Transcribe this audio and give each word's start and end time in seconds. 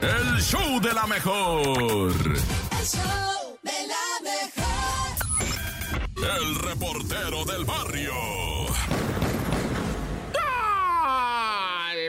El 0.00 0.40
show 0.40 0.80
de 0.80 0.94
la 0.94 1.06
mejor. 1.06 2.12
El 2.12 2.86
show 2.86 3.58
de 3.62 3.86
la 3.86 4.06
mejor. 4.22 5.16
El 6.38 6.54
reportero 6.56 7.44
del 7.44 7.64
barrio. 7.64 8.14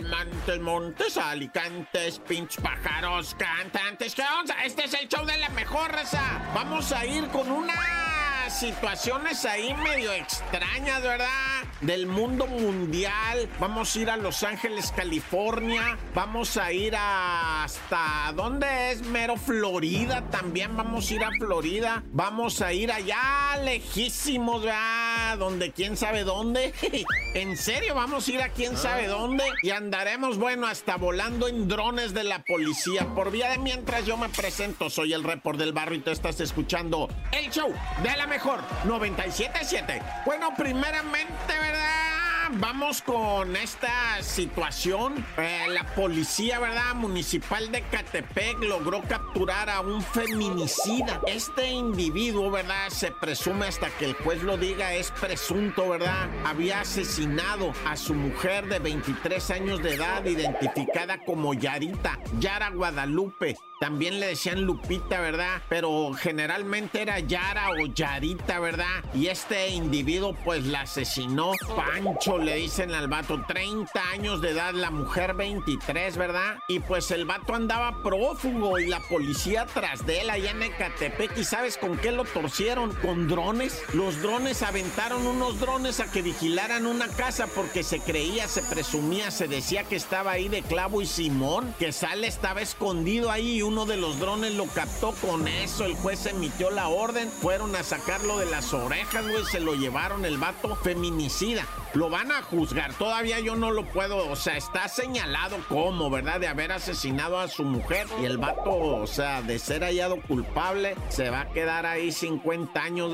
Montes, 0.09 0.59
montes, 0.62 1.17
alicantes, 1.17 2.19
pinch 2.19 2.59
pájaros, 2.62 3.35
cantantes. 3.38 4.16
¿Qué 4.16 4.23
onda? 4.39 4.55
Este 4.64 4.86
es 4.86 4.94
el 4.94 5.08
show 5.08 5.26
de 5.26 5.38
la 5.38 5.50
mejor 5.50 5.92
raza. 5.92 6.42
Vamos 6.55 6.92
a 6.92 7.05
ir 7.05 7.28
con 7.28 7.52
unas 7.52 8.58
situaciones 8.60 9.46
ahí 9.46 9.73
medio 9.76 10.12
extrañas, 10.14 11.02
¿verdad? 11.02 11.61
Del 11.82 12.05
mundo 12.05 12.45
mundial. 12.45 13.50
Vamos 13.59 13.95
a 13.95 14.00
ir 14.00 14.09
a 14.09 14.18
Los 14.18 14.43
Ángeles, 14.43 14.93
California. 14.95 15.98
Vamos 16.13 16.57
a 16.57 16.71
ir 16.71 16.95
hasta. 16.95 18.31
¿Dónde 18.36 18.91
es? 18.91 19.02
Mero 19.02 19.36
Florida. 19.36 20.21
También 20.30 20.77
vamos 20.77 21.09
a 21.09 21.13
ir 21.13 21.23
a 21.23 21.31
Florida. 21.31 22.04
Vamos 22.12 22.62
a 22.62 22.71
ir 22.71 22.91
allá 22.91 23.57
lejísimos, 23.63 24.63
¿verdad? 24.63 25.01
Donde 25.38 25.71
quién 25.71 25.97
sabe 25.97 26.23
dónde. 26.23 26.73
en 27.33 27.57
serio, 27.57 27.95
vamos 27.95 28.27
a 28.27 28.31
ir 28.31 28.41
a 28.41 28.49
quién 28.49 28.77
sabe 28.77 29.07
dónde. 29.07 29.43
Y 29.63 29.71
andaremos, 29.71 30.37
bueno, 30.37 30.67
hasta 30.67 30.97
volando 30.97 31.47
en 31.47 31.67
drones 31.67 32.13
de 32.13 32.23
la 32.23 32.43
policía. 32.43 33.07
Por 33.15 33.31
vía 33.31 33.49
de 33.49 33.57
mientras 33.57 34.05
yo 34.05 34.17
me 34.17 34.29
presento, 34.29 34.89
soy 34.89 35.13
el 35.13 35.23
report 35.23 35.57
del 35.57 35.73
barrio 35.73 35.99
y 35.99 36.01
te 36.01 36.11
estás 36.11 36.39
escuchando 36.39 37.09
el 37.31 37.49
show 37.49 37.73
de 38.03 38.17
la 38.17 38.27
mejor 38.27 38.59
977. 38.85 40.01
Bueno, 40.25 40.53
primeramente, 40.55 41.48
¿verdad? 41.48 42.20
Vamos 42.60 43.02
con 43.02 43.55
esta 43.55 44.22
situación. 44.22 45.26
Eh, 45.38 45.68
la 45.70 45.86
policía, 45.96 46.60
¿verdad? 46.60 46.96
Municipal 46.96 47.72
de 47.72 47.82
Catepec 47.84 48.62
logró 48.64 49.02
capturar 49.04 49.70
a 49.70 49.80
un 49.80 50.02
feminicida. 50.02 51.22
Este 51.27 51.70
individuo, 51.70 52.52
¿verdad? 52.52 52.90
Se 52.90 53.12
presume 53.12 53.68
hasta 53.68 53.90
que 53.91 54.05
el 54.05 54.13
juez 54.16 54.43
lo 54.43 54.58
diga, 54.58 54.93
es 54.93 55.12
presunto, 55.12 55.90
¿verdad? 55.90 56.30
Había 56.46 56.82
asesinado 56.82 57.71
a 57.85 57.96
su 57.96 58.13
mujer 58.13 58.68
de 58.68 58.80
23 58.80 59.52
años 59.52 59.82
de 59.82 59.96
edad, 59.96 60.26
identificada 60.26 61.24
como 61.24 61.54
Yarita, 61.54 62.20
Yara 62.40 62.70
Guadalupe. 62.71 63.55
También 63.80 64.19
le 64.19 64.28
decían 64.28 64.62
Lupita, 64.62 65.19
¿verdad? 65.22 65.59
Pero 65.68 66.13
generalmente 66.13 67.02
era 67.02 67.18
Yara 67.18 67.72
o 67.72 67.88
Yarita, 67.88 68.59
¿verdad? 68.59 69.03
Y 69.16 69.25
este 69.25 69.69
individuo 69.69 70.36
pues 70.46 70.68
la 70.68 70.81
asesinó. 70.81 71.53
Pancho 71.75 72.38
le 72.41 72.56
dicen 72.56 72.94
al 72.94 73.07
vato, 73.07 73.44
30 73.47 74.09
años 74.09 74.41
de 74.41 74.51
edad, 74.51 74.73
la 74.73 74.91
mujer 74.91 75.34
23, 75.34 76.17
¿verdad? 76.17 76.57
Y 76.67 76.79
pues 76.79 77.11
el 77.11 77.25
vato 77.25 77.56
andaba 77.56 78.01
prófugo 78.03 78.79
y 78.79 78.88
la 78.88 79.00
policía 79.00 79.66
tras 79.66 80.06
de 80.06 80.22
él 80.22 80.29
allá 80.29 80.51
en 80.51 80.63
Ecatepec. 80.63 81.38
¿Y 81.38 81.44
sabes 81.44 81.78
con 81.78 81.97
qué 81.97 82.12
lo 82.12 82.23
torcieron? 82.25 82.94
Con 82.95 83.28
drones. 83.28 83.81
Los 83.94 84.22
drones 84.22 84.63
aventaron 84.63 85.28
unos 85.28 85.59
drones 85.59 86.00
a 86.00 86.12
que 86.12 86.22
vigilaran 86.22 86.85
una 86.85 87.07
casa 87.07 87.47
porque 87.47 87.84
se 87.84 88.00
creía, 88.00 88.47
se 88.47 88.62
presumía, 88.63 89.31
se 89.31 89.47
decía 89.47 89.84
que 89.84 89.95
estaba 89.95 90.31
ahí 90.31 90.50
de 90.50 90.62
clavo 90.62 91.01
y 91.01 91.06
Simón, 91.06 91.73
que 91.78 91.91
sale 91.91 92.28
estaba 92.28 92.62
escondido 92.62 93.31
ahí 93.31 93.57
y 93.57 93.62
uno 93.62 93.85
de 93.85 93.97
los 93.97 94.19
drones 94.19 94.53
lo 94.56 94.66
captó 94.67 95.12
con 95.13 95.47
eso. 95.47 95.85
El 95.85 95.95
juez 95.95 96.25
emitió 96.25 96.72
la 96.72 96.88
orden. 96.88 97.29
Fueron 97.29 97.75
a 97.75 97.84
sacarlo 97.84 98.38
de 98.38 98.45
las 98.45 98.73
orejas, 98.73 99.28
güey. 99.28 99.45
Se 99.45 99.59
lo 99.59 99.75
llevaron 99.75 100.25
el 100.25 100.38
vato 100.38 100.75
feminicida. 100.75 101.66
Lo 101.94 102.09
van 102.09 102.31
a 102.31 102.41
juzgar. 102.41 102.94
Todavía 102.94 103.39
yo 103.39 103.56
no 103.56 103.72
lo 103.72 103.85
puedo. 103.85 104.29
O 104.29 104.35
sea, 104.35 104.57
está 104.57 104.88
señalado 104.88 105.57
como, 105.67 106.09
¿verdad? 106.09 106.39
De 106.39 106.47
haber 106.47 106.72
asesinado 106.72 107.39
a 107.39 107.47
su 107.47 107.63
mujer. 107.63 108.07
Y 108.22 108.25
el 108.25 108.38
vato, 108.38 108.72
o 108.72 109.07
sea, 109.07 109.41
de 109.41 109.59
ser 109.59 109.84
hallado 109.84 110.22
culpable, 110.22 110.95
se 111.09 111.29
va 111.29 111.41
a 111.41 111.50
quedar 111.51 111.85
ahí 111.85 112.12
50 112.12 112.81
años. 112.81 113.12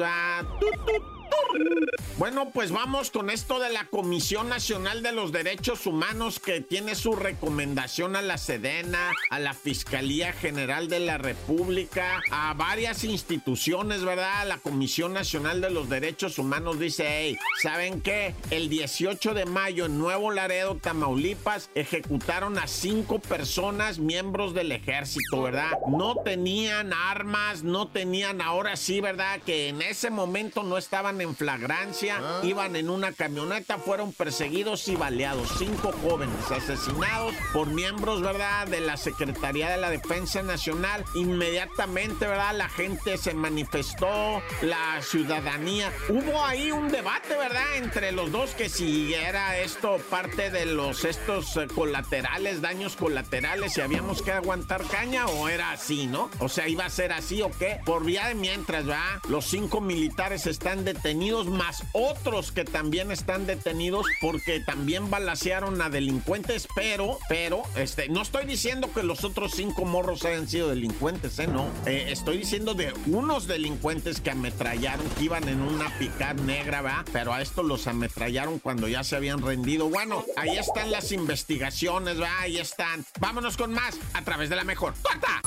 ¡Tut, 0.59 0.75
tut! 0.85 1.96
Bueno, 2.17 2.49
pues 2.51 2.71
vamos 2.71 3.11
con 3.11 3.29
esto 3.29 3.59
de 3.59 3.69
la 3.69 3.85
Comisión 3.85 4.49
Nacional 4.49 5.03
de 5.03 5.11
los 5.11 5.31
Derechos 5.31 5.85
Humanos 5.85 6.39
que 6.39 6.61
tiene 6.61 6.95
su 6.95 7.15
recomendación 7.15 8.15
a 8.15 8.23
la 8.23 8.39
Sedena, 8.39 9.11
a 9.29 9.37
la 9.37 9.53
Fiscalía 9.53 10.33
General 10.33 10.87
de 10.87 10.99
la 10.99 11.19
República, 11.19 12.23
a 12.31 12.55
varias 12.55 13.03
instituciones, 13.03 14.03
¿verdad? 14.03 14.47
La 14.47 14.57
Comisión 14.57 15.13
Nacional 15.13 15.61
de 15.61 15.69
los 15.69 15.89
Derechos 15.89 16.39
Humanos 16.39 16.79
dice, 16.79 17.05
hey, 17.07 17.37
¿saben 17.61 18.01
qué? 18.01 18.33
El 18.49 18.67
18 18.67 19.35
de 19.35 19.45
mayo 19.45 19.85
en 19.85 19.99
Nuevo 19.99 20.31
Laredo, 20.31 20.75
Tamaulipas, 20.75 21.69
ejecutaron 21.75 22.57
a 22.57 22.65
cinco 22.65 23.19
personas, 23.19 23.99
miembros 23.99 24.55
del 24.55 24.71
ejército, 24.71 25.43
¿verdad? 25.43 25.69
No 25.87 26.15
tenían 26.15 26.93
armas, 26.93 27.61
no 27.61 27.89
tenían, 27.89 28.41
ahora 28.41 28.75
sí, 28.75 29.01
¿verdad? 29.01 29.39
Que 29.45 29.67
en 29.69 29.83
ese 29.83 30.09
momento 30.09 30.63
no 30.63 30.79
estaban 30.79 31.21
en 31.21 31.35
flagrancia, 31.35 32.06
iban 32.43 32.75
en 32.75 32.89
una 32.89 33.11
camioneta, 33.11 33.77
fueron 33.77 34.13
perseguidos 34.13 34.87
y 34.87 34.95
baleados. 34.95 35.49
Cinco 35.57 35.91
jóvenes 36.01 36.51
asesinados 36.51 37.33
por 37.53 37.67
miembros, 37.67 38.21
¿verdad?, 38.21 38.67
de 38.67 38.81
la 38.81 38.97
Secretaría 38.97 39.69
de 39.69 39.77
la 39.77 39.89
Defensa 39.89 40.41
Nacional. 40.43 41.03
Inmediatamente, 41.15 42.27
¿verdad?, 42.27 42.55
la 42.55 42.69
gente 42.69 43.17
se 43.17 43.33
manifestó, 43.33 44.41
la 44.61 45.01
ciudadanía. 45.01 45.91
Hubo 46.09 46.43
ahí 46.43 46.71
un 46.71 46.89
debate, 46.89 47.35
¿verdad?, 47.35 47.77
entre 47.77 48.11
los 48.11 48.31
dos 48.31 48.51
que 48.51 48.69
si 48.69 49.13
era 49.13 49.57
esto 49.59 49.97
parte 50.09 50.49
de 50.49 50.65
los 50.65 51.05
estos 51.05 51.57
eh, 51.57 51.67
colaterales, 51.73 52.61
daños 52.61 52.95
colaterales, 52.95 53.73
si 53.73 53.81
habíamos 53.81 54.21
que 54.21 54.31
aguantar 54.31 54.83
caña 54.87 55.27
o 55.27 55.49
era 55.49 55.71
así, 55.71 56.07
¿no? 56.07 56.29
O 56.39 56.49
sea, 56.49 56.67
iba 56.67 56.85
a 56.85 56.89
ser 56.89 57.11
así 57.11 57.41
o 57.41 57.51
qué. 57.51 57.79
Por 57.85 58.05
vía 58.05 58.27
de 58.27 58.35
mientras, 58.35 58.85
¿verdad? 58.85 59.19
Los 59.29 59.45
cinco 59.45 59.81
militares 59.81 60.47
están 60.47 60.85
detenidos, 60.85 61.47
más 61.47 61.83
otros 61.97 62.51
que 62.51 62.63
también 62.63 63.11
están 63.11 63.47
detenidos 63.47 64.05
porque 64.21 64.59
también 64.59 65.09
balacearon 65.09 65.81
a 65.81 65.89
delincuentes, 65.89 66.67
pero, 66.75 67.17
pero, 67.27 67.63
este, 67.75 68.07
no 68.07 68.21
estoy 68.21 68.45
diciendo 68.45 68.91
que 68.93 69.01
los 69.01 69.23
otros 69.23 69.53
cinco 69.55 69.83
morros 69.83 70.23
hayan 70.25 70.47
sido 70.47 70.69
delincuentes, 70.69 71.39
¿eh? 71.39 71.47
No. 71.47 71.67
Eh, 71.85 72.07
estoy 72.09 72.37
diciendo 72.37 72.75
de 72.75 72.93
unos 73.07 73.47
delincuentes 73.47 74.21
que 74.21 74.31
ametrallaron, 74.31 75.09
que 75.17 75.23
iban 75.23 75.49
en 75.49 75.59
una 75.61 75.89
picar 75.97 76.39
negra, 76.41 76.81
¿verdad? 76.81 77.05
Pero 77.11 77.33
a 77.33 77.41
estos 77.41 77.65
los 77.65 77.87
ametrallaron 77.87 78.59
cuando 78.59 78.87
ya 78.87 79.03
se 79.03 79.15
habían 79.15 79.41
rendido. 79.41 79.89
Bueno, 79.89 80.23
ahí 80.35 80.57
están 80.57 80.91
las 80.91 81.11
investigaciones, 81.11 82.17
¿verdad? 82.17 82.37
Ahí 82.39 82.57
están. 82.57 83.05
Vámonos 83.19 83.57
con 83.57 83.73
más 83.73 83.97
a 84.13 84.21
través 84.23 84.49
de 84.49 84.55
la 84.55 84.63
mejor. 84.63 84.93
¡Corta! 85.01 85.41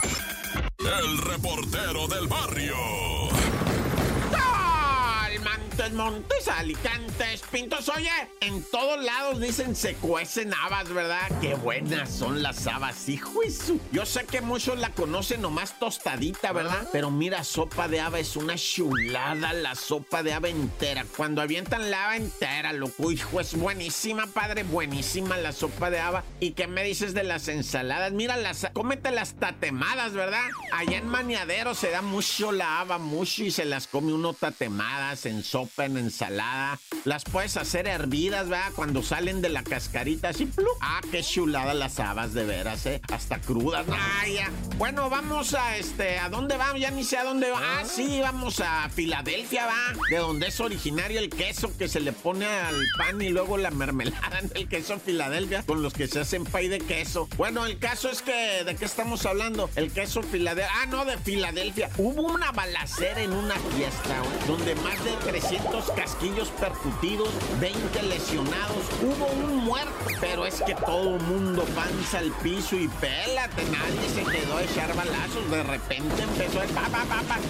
El 0.78 1.18
reportero 1.18 2.08
del 2.08 2.26
barrio. 2.26 2.74
Montes, 5.70 5.92
montes, 5.92 6.48
alicantes, 6.48 7.42
pintos. 7.50 7.88
Oye, 7.90 8.10
en 8.40 8.60
todos 8.72 9.02
lados 9.04 9.38
dicen 9.40 9.76
se 9.76 9.94
cuecen 9.94 10.52
habas, 10.52 10.88
¿verdad? 10.92 11.30
Qué 11.40 11.54
buenas 11.54 12.10
son 12.10 12.42
las 12.42 12.66
habas, 12.66 13.08
hijo 13.08 13.40
su- 13.48 13.80
Yo 13.92 14.04
sé 14.04 14.24
que 14.26 14.40
muchos 14.40 14.78
la 14.78 14.90
conocen 14.90 15.42
nomás 15.42 15.78
tostadita, 15.78 16.52
¿verdad? 16.52 16.88
Pero 16.92 17.10
mira, 17.12 17.44
sopa 17.44 17.86
de 17.86 18.00
haba 18.00 18.18
es 18.18 18.34
una 18.36 18.56
chulada, 18.56 19.52
la 19.52 19.76
sopa 19.76 20.24
de 20.24 20.32
haba 20.32 20.48
entera. 20.48 21.06
Cuando 21.16 21.40
avientan 21.40 21.88
la 21.90 22.04
haba 22.06 22.16
entera, 22.16 22.72
loco, 22.72 23.12
hijo, 23.12 23.40
es 23.40 23.54
buenísima, 23.54 24.26
padre, 24.26 24.64
buenísima 24.64 25.36
la 25.36 25.52
sopa 25.52 25.88
de 25.90 26.00
haba. 26.00 26.24
¿Y 26.40 26.52
qué 26.52 26.66
me 26.66 26.82
dices 26.82 27.14
de 27.14 27.22
las 27.22 27.46
ensaladas? 27.46 28.12
Mira, 28.12 28.36
las, 28.36 28.66
cómete 28.72 29.12
las 29.12 29.34
tatemadas, 29.34 30.14
¿verdad? 30.14 30.48
Allá 30.72 30.98
en 30.98 31.06
Maniadero 31.06 31.74
se 31.76 31.90
da 31.90 32.02
mucho 32.02 32.50
la 32.50 32.80
haba, 32.80 32.98
mucho, 32.98 33.44
y 33.44 33.50
se 33.52 33.64
las 33.64 33.86
come 33.86 34.12
uno 34.12 34.32
tatemadas 34.34 35.26
en 35.26 35.44
sopa, 35.44 35.59
en 35.78 35.96
ensalada. 35.96 36.78
Las 37.04 37.24
puedes 37.24 37.56
hacer 37.56 37.86
hervidas, 37.86 38.48
¿verdad? 38.48 38.72
Cuando 38.74 39.02
salen 39.02 39.40
de 39.40 39.48
la 39.48 39.62
cascarita, 39.62 40.28
así, 40.28 40.46
¡plup! 40.46 40.68
Ah, 40.80 41.00
qué 41.10 41.22
chulada 41.22 41.74
las 41.74 41.98
habas, 42.00 42.34
de 42.34 42.44
veras, 42.44 42.86
¿eh? 42.86 43.00
Hasta 43.12 43.40
crudas. 43.40 43.86
Ah, 43.90 44.26
ya. 44.26 44.50
Bueno, 44.76 45.10
vamos 45.10 45.54
a 45.54 45.76
este, 45.76 46.18
¿a 46.18 46.28
dónde 46.28 46.56
vamos? 46.56 46.80
Ya 46.80 46.90
ni 46.90 47.04
sé 47.04 47.16
a 47.16 47.24
dónde 47.24 47.50
va. 47.50 47.60
Ah, 47.62 47.84
sí, 47.84 48.20
vamos 48.20 48.60
a 48.60 48.88
Filadelfia, 48.90 49.66
va. 49.66 49.94
De 50.10 50.16
donde 50.16 50.48
es 50.48 50.60
originario 50.60 51.18
el 51.18 51.30
queso 51.30 51.76
que 51.76 51.88
se 51.88 52.00
le 52.00 52.12
pone 52.12 52.46
al 52.46 52.76
pan 52.96 53.20
y 53.20 53.28
luego 53.28 53.56
la 53.56 53.70
mermelada 53.70 54.38
en 54.40 54.50
el 54.54 54.68
queso 54.68 54.98
Filadelfia, 54.98 55.62
con 55.62 55.82
los 55.82 55.92
que 55.92 56.08
se 56.08 56.20
hacen 56.20 56.44
pay 56.44 56.68
de 56.68 56.78
queso. 56.78 57.28
Bueno, 57.36 57.66
el 57.66 57.78
caso 57.78 58.10
es 58.10 58.22
que, 58.22 58.64
¿de 58.64 58.76
qué 58.76 58.84
estamos 58.84 59.26
hablando? 59.26 59.70
El 59.76 59.90
queso 59.90 60.22
Filadelfia. 60.22 60.72
Ah, 60.82 60.86
no, 60.86 61.04
de 61.04 61.18
Filadelfia. 61.18 61.90
Hubo 61.96 62.22
una 62.22 62.52
balacera 62.52 63.22
en 63.22 63.32
una 63.32 63.54
fiesta, 63.54 64.20
güey, 64.20 64.46
donde 64.46 64.74
más 64.76 65.04
de 65.04 65.12
300 65.30 65.49
casquillos 65.96 66.48
percutidos, 66.60 67.28
20 67.60 68.02
lesionados, 68.02 68.84
hubo 69.02 69.26
un 69.26 69.56
muerto, 69.64 69.90
pero 70.20 70.46
es 70.46 70.62
que 70.62 70.74
todo 70.74 71.18
mundo 71.18 71.64
panza 71.74 72.18
al 72.18 72.30
piso 72.42 72.76
y 72.76 72.86
pélate, 72.88 73.64
nadie 73.64 74.08
se 74.14 74.22
quedó 74.30 74.58
a 74.58 74.62
echar 74.62 74.94
balazos, 74.94 75.50
de 75.50 75.62
repente 75.62 76.22
empezó 76.22 76.62
el 76.62 76.68
pa, 76.70 76.88
pa, 76.88 77.04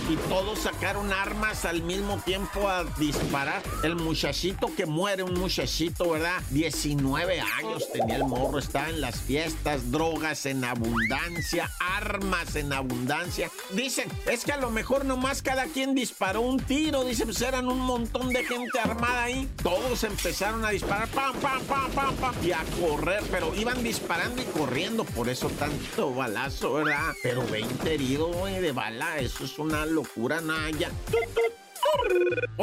y 0.08 0.16
todos 0.28 0.60
sacaron 0.60 1.12
armas 1.12 1.64
al 1.64 1.82
mismo 1.82 2.18
tiempo 2.24 2.68
a 2.68 2.84
disparar. 2.98 3.62
El 3.82 3.96
muchachito 3.96 4.68
que 4.74 4.86
muere, 4.86 5.22
un 5.22 5.34
muchachito, 5.34 6.10
¿verdad? 6.10 6.40
19 6.50 7.40
años 7.40 7.92
tenía 7.92 8.16
el 8.16 8.24
morro, 8.24 8.58
está 8.58 8.88
en 8.88 9.00
las 9.00 9.20
fiestas, 9.20 9.90
drogas 9.90 10.46
en 10.46 10.64
abundancia, 10.64 11.70
armas 11.78 12.56
en 12.56 12.72
abundancia. 12.72 13.50
Dicen, 13.72 14.08
es 14.26 14.44
que 14.44 14.52
a 14.52 14.56
lo 14.56 14.70
mejor 14.70 15.04
nomás 15.04 15.42
cada 15.42 15.66
quien 15.66 15.94
disparó 15.94 16.40
un 16.40 16.58
tiro, 16.58 17.04
dicen, 17.04 17.26
pues 17.26 17.40
eran 17.42 17.68
un 17.68 17.89
montón 17.90 18.32
de 18.32 18.44
gente 18.44 18.78
armada 18.78 19.24
ahí. 19.24 19.48
Todos 19.62 20.04
empezaron 20.04 20.64
a 20.64 20.70
disparar, 20.70 21.08
pam, 21.08 21.34
pam, 21.40 21.60
pam, 21.64 21.90
pam, 21.90 22.14
pam, 22.16 22.34
y 22.44 22.52
a 22.52 22.62
correr, 22.80 23.22
pero 23.32 23.52
iban 23.56 23.82
disparando 23.82 24.40
y 24.40 24.44
corriendo, 24.44 25.02
por 25.02 25.28
eso 25.28 25.48
tanto 25.58 26.14
balazo, 26.14 26.74
¿verdad? 26.74 27.12
Pero 27.22 27.44
20 27.48 27.92
heridos, 27.92 28.30
de 28.44 28.72
bala, 28.72 29.18
eso 29.18 29.44
es 29.44 29.58
una 29.58 29.86
locura, 29.86 30.40
Naya. 30.40 30.90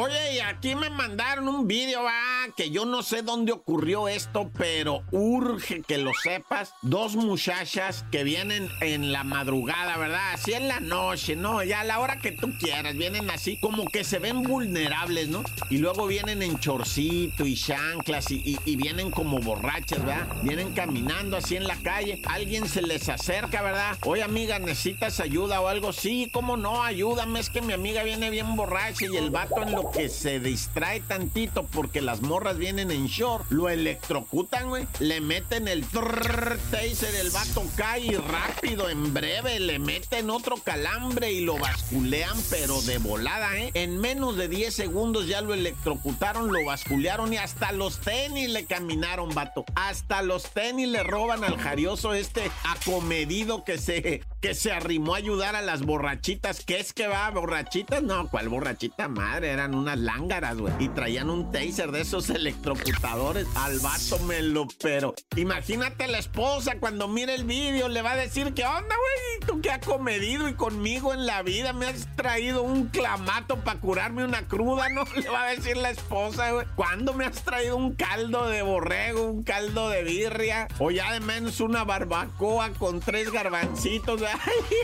Oye, 0.00 0.36
y 0.36 0.38
aquí 0.38 0.76
me 0.76 0.90
mandaron 0.90 1.48
un 1.48 1.66
video, 1.66 2.04
va, 2.04 2.46
que 2.56 2.70
yo 2.70 2.84
no 2.84 3.02
sé 3.02 3.22
dónde 3.22 3.50
ocurrió 3.50 4.06
esto, 4.06 4.48
pero 4.56 5.02
urge 5.10 5.82
que 5.82 5.98
lo 5.98 6.12
sepas. 6.22 6.72
Dos 6.82 7.16
muchachas 7.16 8.04
que 8.12 8.22
vienen 8.22 8.68
en 8.80 9.10
la 9.10 9.24
madrugada, 9.24 9.96
¿verdad? 9.96 10.34
Así 10.34 10.52
en 10.52 10.68
la 10.68 10.78
noche, 10.78 11.34
¿no? 11.34 11.64
Ya 11.64 11.80
a 11.80 11.84
la 11.84 11.98
hora 11.98 12.18
que 12.20 12.30
tú 12.30 12.48
quieras, 12.60 12.94
vienen 12.94 13.28
así 13.28 13.58
como 13.58 13.86
que 13.86 14.04
se 14.04 14.20
ven 14.20 14.44
vulnerables, 14.44 15.30
¿no? 15.30 15.42
Y 15.68 15.78
luego 15.78 16.06
vienen 16.06 16.44
en 16.44 16.60
chorcito 16.60 17.44
y 17.44 17.56
chanclas 17.56 18.30
y, 18.30 18.36
y- 18.36 18.58
y 18.64 18.76
vienen 18.76 19.10
como 19.10 19.40
borrachas, 19.40 19.98
¿verdad? 20.04 20.28
Vienen 20.44 20.74
caminando 20.74 21.36
así 21.38 21.56
en 21.56 21.66
la 21.66 21.74
calle. 21.74 22.22
Alguien 22.28 22.68
se 22.68 22.82
les 22.82 23.08
acerca, 23.08 23.62
¿verdad? 23.62 23.98
Oye, 24.04 24.22
amiga, 24.22 24.60
¿necesitas 24.60 25.18
ayuda 25.18 25.60
o 25.60 25.66
algo? 25.66 25.92
Sí, 25.92 26.30
¿cómo 26.32 26.56
no? 26.56 26.84
Ayúdame, 26.84 27.40
es 27.40 27.50
que 27.50 27.62
mi 27.62 27.72
amiga 27.72 28.04
viene 28.04 28.30
bien 28.30 28.54
borracha 28.54 29.04
y 29.12 29.16
el 29.16 29.30
vato 29.30 29.60
en 29.60 29.72
lo 29.72 29.87
que 29.92 30.08
se 30.08 30.40
distrae 30.40 31.00
tantito 31.00 31.64
porque 31.64 32.00
las 32.00 32.20
morras 32.20 32.58
vienen 32.58 32.90
en 32.90 33.06
short, 33.06 33.50
lo 33.50 33.68
electrocutan, 33.68 34.68
güey. 34.68 34.86
Le 35.00 35.20
meten 35.20 35.68
el 35.68 35.84
trrr, 35.86 36.58
taser, 36.70 37.14
el 37.14 37.30
vato 37.30 37.64
cae 37.76 38.06
y 38.06 38.16
rápido, 38.16 38.88
en 38.88 39.12
breve, 39.14 39.60
le 39.60 39.78
meten 39.78 40.30
otro 40.30 40.56
calambre 40.56 41.32
y 41.32 41.40
lo 41.40 41.58
basculean, 41.58 42.36
pero 42.50 42.80
de 42.82 42.98
volada, 42.98 43.56
¿eh? 43.56 43.70
En 43.74 43.98
menos 43.98 44.36
de 44.36 44.48
10 44.48 44.74
segundos 44.74 45.26
ya 45.26 45.40
lo 45.40 45.54
electrocutaron, 45.54 46.52
lo 46.52 46.64
basculearon 46.64 47.32
y 47.32 47.38
hasta 47.38 47.72
los 47.72 47.98
tenis 47.98 48.48
le 48.50 48.64
caminaron, 48.64 49.34
vato. 49.34 49.64
Hasta 49.74 50.22
los 50.22 50.44
tenis 50.50 50.88
le 50.88 51.02
roban 51.02 51.44
al 51.44 51.58
jarioso 51.58 52.14
este 52.14 52.50
acomedido 52.64 53.64
que 53.64 53.78
se, 53.78 54.22
que 54.40 54.54
se 54.54 54.72
arrimó 54.72 55.14
a 55.14 55.18
ayudar 55.18 55.56
a 55.56 55.62
las 55.62 55.82
borrachitas. 55.82 56.64
¿Qué 56.64 56.78
es 56.78 56.92
que 56.92 57.08
va? 57.08 57.28
¿Borrachitas? 57.30 58.02
No, 58.02 58.28
¿cuál 58.28 58.48
borrachita 58.48 59.08
madre? 59.08 59.50
Eran 59.50 59.74
unas 59.74 59.98
lángaras, 59.98 60.56
güey. 60.58 60.72
Y 60.78 60.88
traían 60.88 61.30
un 61.30 61.50
taser 61.50 61.90
de 61.90 62.02
esos 62.02 62.30
electrocutadores. 62.30 63.46
Al 63.56 63.80
vato 63.80 64.18
me 64.20 64.42
lo 64.42 64.68
pero. 64.80 65.14
Imagínate 65.36 66.06
la 66.06 66.18
esposa 66.18 66.78
cuando 66.78 67.08
mire 67.08 67.34
el 67.34 67.44
vídeo, 67.44 67.88
le 67.88 68.02
va 68.02 68.12
a 68.12 68.16
decir, 68.16 68.54
¿qué 68.54 68.64
onda, 68.64 68.80
güey? 68.82 69.46
¿Tú 69.46 69.60
qué 69.60 69.70
has 69.70 69.84
comedido 69.84 70.48
y 70.48 70.54
conmigo 70.54 71.12
en 71.12 71.26
la 71.26 71.42
vida? 71.42 71.72
Me 71.72 71.86
has 71.86 72.14
traído 72.16 72.62
un 72.62 72.86
clamato 72.86 73.56
para 73.60 73.80
curarme 73.80 74.24
una 74.24 74.46
cruda, 74.46 74.88
¿no? 74.90 75.04
Le 75.16 75.28
va 75.28 75.44
a 75.44 75.50
decir 75.50 75.76
la 75.76 75.90
esposa, 75.90 76.52
güey. 76.52 76.66
¿Cuándo 76.76 77.14
me 77.14 77.24
has 77.24 77.42
traído 77.42 77.76
un 77.76 77.94
caldo 77.94 78.46
de 78.48 78.62
borrego, 78.62 79.24
un 79.24 79.42
caldo 79.42 79.88
de 79.88 80.04
birria? 80.04 80.68
O 80.78 80.90
ya 80.90 81.12
de 81.12 81.20
menos 81.20 81.60
una 81.60 81.84
barbacoa 81.84 82.70
con 82.70 83.00
tres 83.00 83.32
garbancitos. 83.32 84.22
Ay, 84.32 84.78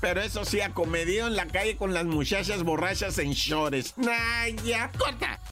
Pero 0.00 0.20
eso 0.20 0.44
sí, 0.44 0.60
acomedido 0.60 1.26
en 1.26 1.36
la 1.36 1.46
calle 1.46 1.76
con 1.76 1.94
las 1.94 2.04
muchachas 2.04 2.62
borrachas 2.62 3.18
en 3.18 3.32
shorts. 3.32 3.94
Nah, 3.96 4.48
ya, 4.64 4.90
corta. 4.98 5.38